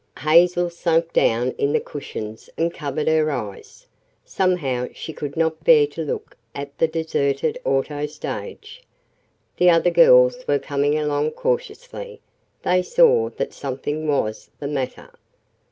[0.17, 3.85] Hazel sank down in the cushions and covered her eyes.
[4.25, 8.81] Somehow she could not bear to look at the deserted auto stage.
[9.57, 12.19] The other girls were coming along cautiously
[12.63, 15.11] they saw that something was the matter.